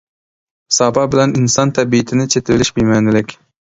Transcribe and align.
ساپا 0.77 1.03
بىلەن 1.13 1.35
ئىنسان 1.41 1.77
تەبىئىتىنى 1.79 2.29
چېتىۋېلىش 2.37 2.77
بىمەنىلىك. 2.81 3.43